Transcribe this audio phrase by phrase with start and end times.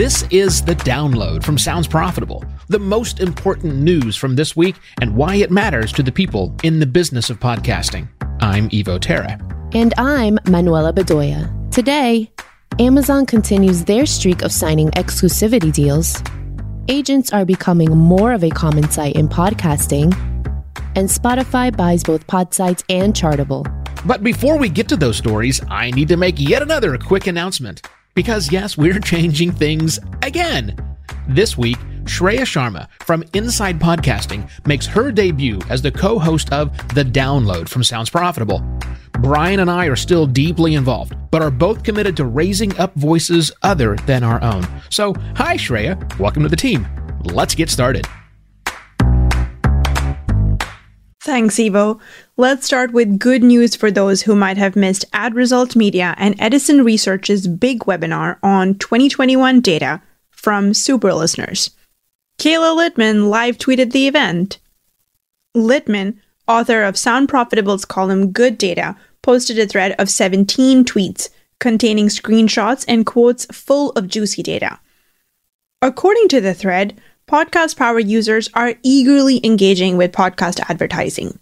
[0.00, 5.14] This is the download from Sounds Profitable, the most important news from this week and
[5.14, 8.08] why it matters to the people in the business of podcasting.
[8.40, 9.38] I'm Evo Terra.
[9.74, 11.70] And I'm Manuela Bedoya.
[11.70, 12.32] Today,
[12.78, 16.22] Amazon continues their streak of signing exclusivity deals.
[16.88, 20.14] Agents are becoming more of a common sight in podcasting.
[20.96, 23.66] And Spotify buys both Podsights and Chartable.
[24.06, 27.82] But before we get to those stories, I need to make yet another quick announcement.
[28.20, 30.76] Because yes, we're changing things again.
[31.26, 36.76] This week, Shreya Sharma from Inside Podcasting makes her debut as the co host of
[36.94, 38.62] The Download from Sounds Profitable.
[39.20, 43.50] Bryan and I are still deeply involved, but are both committed to raising up voices
[43.62, 44.66] other than our own.
[44.90, 46.18] So, hi, Shreya.
[46.18, 46.86] Welcome to the team.
[47.24, 48.06] Let's get started.
[51.22, 52.00] Thanks, Evo.
[52.38, 56.34] Let's start with good news for those who might have missed Ad Result Media and
[56.38, 61.72] Edison Research's big webinar on 2021 data from super listeners.
[62.38, 64.58] Caila Litman live tweeted the event.
[65.54, 66.16] Litman,
[66.48, 72.86] author of Sound Profitable's column Good Data, posted a thread of 17 tweets containing screenshots
[72.88, 74.80] and quotes full of juicy data.
[75.82, 76.98] According to the thread,
[77.30, 81.38] podcast power users are eagerly engaging with podcast advertising.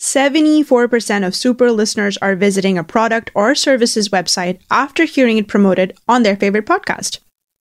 [0.00, 5.96] 74% of super listeners are visiting a product or services website after hearing it promoted
[6.06, 7.18] on their favorite podcast.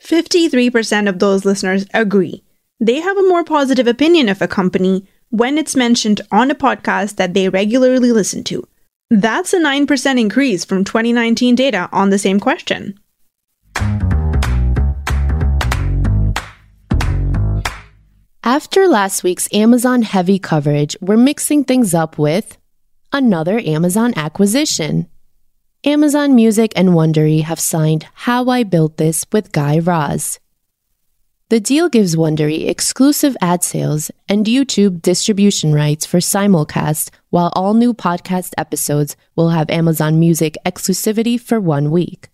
[0.00, 2.44] 53% of those listeners agree.
[2.78, 7.16] They have a more positive opinion of a company when it's mentioned on a podcast
[7.16, 8.62] that they regularly listen to.
[9.10, 13.00] That's a 9% increase from 2019 data on the same question.
[18.46, 22.56] After last week's Amazon heavy coverage, we're mixing things up with
[23.12, 25.08] another Amazon acquisition.
[25.82, 30.38] Amazon Music and Wondery have signed How I Built This with Guy Raz.
[31.48, 37.74] The deal gives Wondery exclusive ad sales and YouTube distribution rights for simulcast, while all
[37.74, 42.28] new podcast episodes will have Amazon Music exclusivity for one week.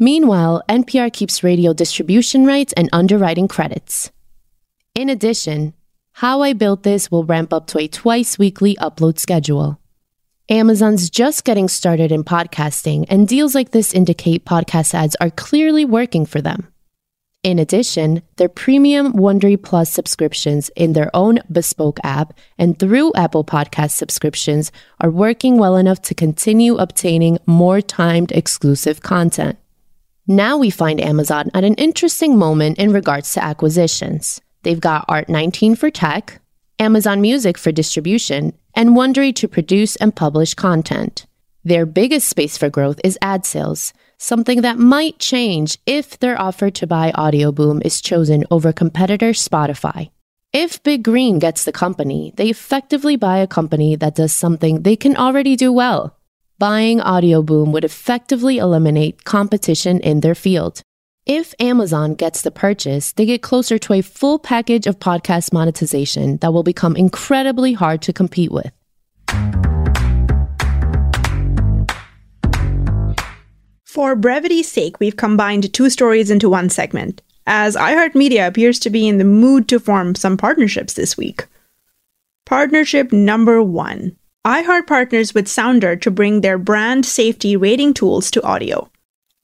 [0.00, 4.10] Meanwhile, NPR keeps radio distribution rights and underwriting credits.
[4.96, 5.74] In addition,
[6.14, 9.78] How I Built This will ramp up to a twice weekly upload schedule.
[10.48, 15.84] Amazon's just getting started in podcasting, and deals like this indicate podcast ads are clearly
[15.84, 16.66] working for them.
[17.44, 23.44] In addition, their premium Wondery Plus subscriptions in their own bespoke app and through Apple
[23.44, 29.56] Podcast subscriptions are working well enough to continue obtaining more timed exclusive content.
[30.26, 34.40] Now we find Amazon at an interesting moment in regards to acquisitions.
[34.62, 36.40] They've got Art19 for tech,
[36.78, 41.26] Amazon Music for distribution, and Wondery to produce and publish content.
[41.64, 46.70] Their biggest space for growth is ad sales something that might change if their offer
[46.70, 50.10] to buy Audioboom is chosen over competitor Spotify.
[50.52, 54.94] If Big Green gets the company, they effectively buy a company that does something they
[54.94, 56.18] can already do well.
[56.58, 60.82] Buying Audioboom would effectively eliminate competition in their field.
[61.32, 66.38] If Amazon gets the purchase, they get closer to a full package of podcast monetization
[66.38, 68.72] that will become incredibly hard to compete with.
[73.84, 79.06] For brevity's sake, we've combined two stories into one segment, as iHeartMedia appears to be
[79.06, 81.46] in the mood to form some partnerships this week.
[82.44, 88.42] Partnership number one iHeart partners with Sounder to bring their brand safety rating tools to
[88.42, 88.90] audio.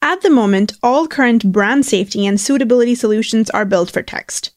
[0.06, 4.52] At the moment, all current brand safety and suitability solutions are built for text.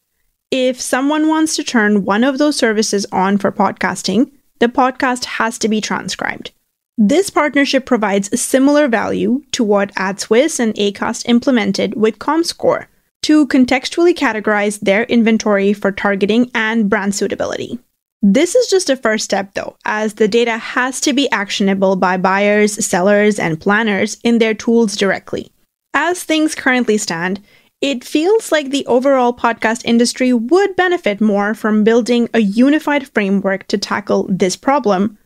[0.51, 5.57] If someone wants to turn one of those services on for podcasting, the podcast has
[5.57, 6.51] to be transcribed.
[6.99, 12.85] This partnership provides similar value to what AdsWizz and Acast implemented with ComScore
[13.23, 17.79] to contextually categorize their inventory for targeting and brand suitability.
[18.21, 22.17] This is just a first step though, as the data has to be actionable by
[22.17, 25.51] buyers, sellers, and planners in their tools directly.
[25.93, 27.39] As things currently stand,
[27.81, 33.67] it feels like the overall podcast industry would benefit more from building a unified framework
[33.67, 35.17] to tackle this problem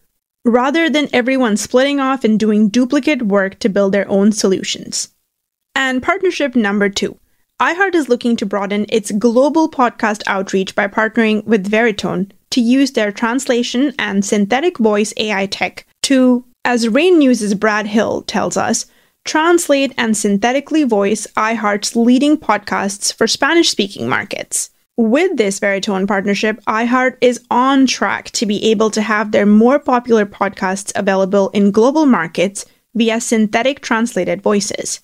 [0.45, 5.09] rather than everyone splitting off and doing duplicate work to build their own solutions.
[5.73, 7.17] And partnership number two
[7.59, 12.91] iHeart is looking to broaden its global podcast outreach by partnering with Veritone to use
[12.91, 18.85] their translation and synthetic voice AI tech to, as Rain News' Brad Hill tells us,
[19.25, 24.69] translate and synthetically voice iHeart's leading podcasts for Spanish speaking markets.
[24.97, 29.79] With this Veritone partnership, iHeart is on track to be able to have their more
[29.79, 35.01] popular podcasts available in global markets via synthetic translated voices.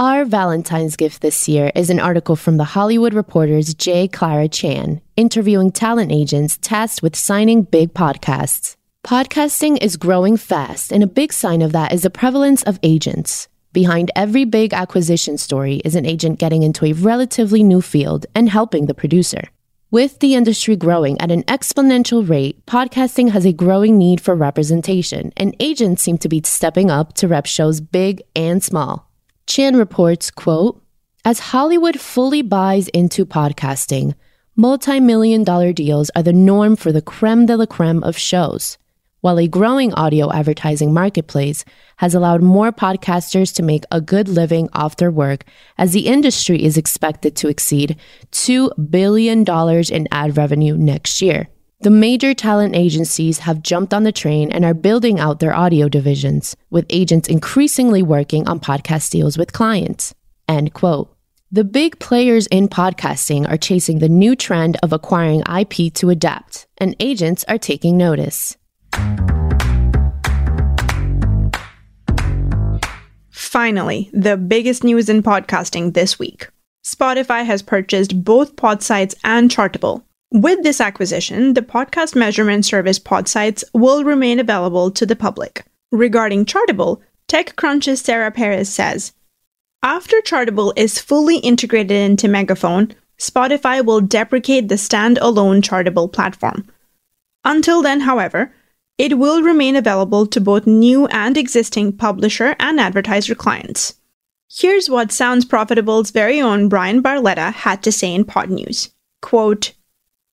[0.00, 4.06] Our Valentine's gift this year is an article from The Hollywood Reporter's J.
[4.06, 8.76] Clara Chan, interviewing talent agents tasked with signing big podcasts.
[9.04, 13.48] Podcasting is growing fast, and a big sign of that is the prevalence of agents.
[13.72, 18.48] Behind every big acquisition story is an agent getting into a relatively new field and
[18.48, 19.48] helping the producer.
[19.90, 25.32] With the industry growing at an exponential rate, podcasting has a growing need for representation,
[25.36, 29.07] and agents seem to be stepping up to rep shows big and small.
[29.48, 30.78] Chan reports, quote,
[31.24, 34.12] as Hollywood fully buys into podcasting,
[34.56, 38.76] multi-million dollar deals are the norm for the creme de la creme of shows.
[39.22, 41.64] While a growing audio advertising marketplace
[41.96, 45.44] has allowed more podcasters to make a good living off their work,
[45.78, 47.96] as the industry is expected to exceed
[48.32, 49.46] $2 billion
[49.90, 51.48] in ad revenue next year.
[51.80, 55.88] The major talent agencies have jumped on the train and are building out their audio
[55.88, 60.12] divisions, with agents increasingly working on podcast deals with clients.
[60.48, 61.14] End quote.
[61.52, 66.66] The big players in podcasting are chasing the new trend of acquiring IP to adapt,
[66.78, 68.56] and agents are taking notice.
[73.30, 76.48] Finally, the biggest news in podcasting this week.
[76.84, 83.64] Spotify has purchased both Podsights and Chartable, with this acquisition, the podcast measurement service Podsights
[83.72, 85.64] will remain available to the public.
[85.90, 89.12] Regarding Chartable, TechCrunch's Sarah Perez says,
[89.82, 96.66] After Chartable is fully integrated into Megaphone, Spotify will deprecate the standalone Chartable platform.
[97.44, 98.52] Until then, however,
[98.98, 103.94] it will remain available to both new and existing publisher and advertiser clients.
[104.50, 108.90] Here's what Sounds Profitable's very own Bryan Barletta had to say in Podnews.
[109.22, 109.72] Quote,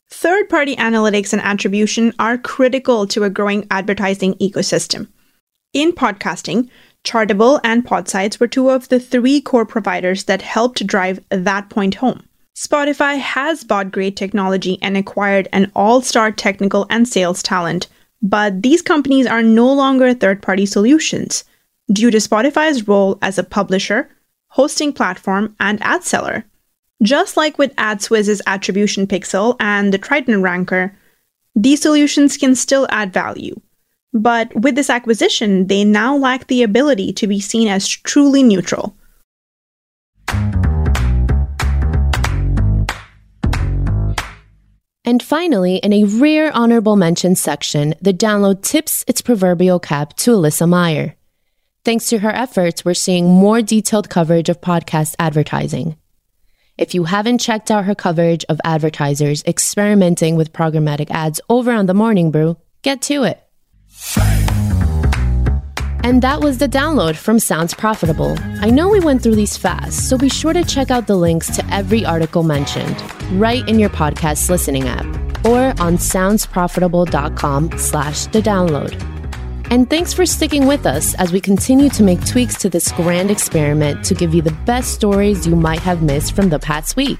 [0.09, 5.07] Third party analytics and attribution are critical to a growing advertising ecosystem.
[5.73, 6.69] In podcasting,
[7.03, 11.95] Chartable and Podsights were two of the three core providers that helped drive that point
[11.95, 12.23] home.
[12.55, 17.87] Spotify has bought great technology and acquired an all star technical and sales talent,
[18.21, 21.43] but these companies are no longer third party solutions
[21.91, 24.09] due to Spotify's role as a publisher,
[24.49, 26.45] hosting platform, and ad seller.
[27.05, 30.97] Just like with AdsWizz's Attribution Pixel and the Triton Ranker,
[31.53, 33.61] these solutions can still add value.
[34.11, 38.97] But with this acquisition, they now lack the ability to be seen as truly neutral.
[45.07, 50.31] And finally, in a rare honorable mention section, the download tips its proverbial cap to
[50.31, 51.15] Alyssa Meyer.
[51.83, 55.97] Thanks to her efforts, we're seeing more detailed coverage of podcast advertising.
[56.77, 61.85] If you haven't checked out her coverage of advertisers experimenting with programmatic ads over on
[61.85, 63.41] the Morning Brew, get to it.
[66.03, 68.35] And that was the download from Sounds Profitable.
[68.59, 71.55] I know we went through these fast, so be sure to check out the links
[71.55, 73.01] to every article mentioned
[73.31, 75.05] right in your podcast listening app
[75.45, 79.14] or on soundsprofitable.com slash the download.
[79.75, 83.29] And thanks for sticking with us as we continue to make tweaks to this grand
[83.29, 87.19] experiment to give you the best stories you might have missed from the past week.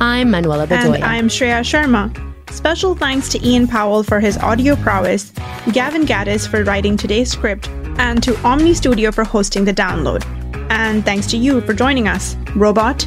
[0.00, 0.96] I'm Manuela Bedoya.
[0.96, 2.10] And I'm Shreya Sharma.
[2.50, 5.30] Special thanks to Ian Powell for his audio prowess,
[5.72, 7.68] Gavin Gaddis for writing today's script,
[7.98, 10.24] and to Omny Studio for hosting the download.
[10.70, 13.06] And thanks to you for joining us, Robot.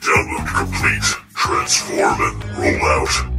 [0.00, 1.04] Download complete.
[1.36, 3.29] Transform and roll out.